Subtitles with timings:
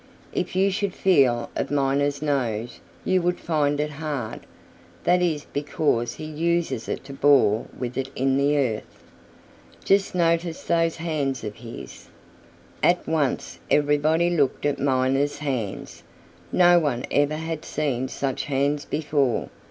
[0.33, 4.39] If you should feel of Miner's nose you would find it hard.
[5.03, 9.03] That is because he uses it to bore with in the earth.
[9.83, 12.07] Just notice those hands of his."
[12.81, 16.01] At once everybody looked at Miner's hands.
[16.51, 19.49] No one ever had seen such hands before.